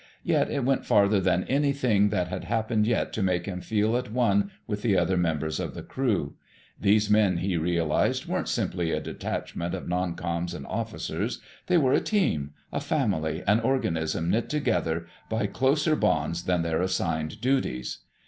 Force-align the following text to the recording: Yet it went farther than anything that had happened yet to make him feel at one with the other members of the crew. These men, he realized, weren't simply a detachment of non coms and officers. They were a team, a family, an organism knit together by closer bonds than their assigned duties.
Yet 0.23 0.49
it 0.49 0.65
went 0.65 0.83
farther 0.83 1.19
than 1.19 1.43
anything 1.43 2.09
that 2.09 2.27
had 2.27 2.45
happened 2.45 2.87
yet 2.87 3.13
to 3.13 3.21
make 3.21 3.45
him 3.45 3.61
feel 3.61 3.95
at 3.95 4.11
one 4.11 4.49
with 4.65 4.81
the 4.81 4.97
other 4.97 5.15
members 5.15 5.59
of 5.59 5.75
the 5.75 5.83
crew. 5.83 6.33
These 6.79 7.07
men, 7.11 7.37
he 7.37 7.55
realized, 7.55 8.25
weren't 8.25 8.47
simply 8.49 8.89
a 8.89 8.99
detachment 8.99 9.75
of 9.75 9.87
non 9.87 10.15
coms 10.15 10.55
and 10.55 10.65
officers. 10.65 11.39
They 11.67 11.77
were 11.77 11.93
a 11.93 12.01
team, 12.01 12.53
a 12.73 12.79
family, 12.81 13.43
an 13.45 13.59
organism 13.59 14.31
knit 14.31 14.49
together 14.49 15.05
by 15.29 15.45
closer 15.45 15.95
bonds 15.95 16.45
than 16.45 16.63
their 16.63 16.81
assigned 16.81 17.39
duties. 17.39 17.99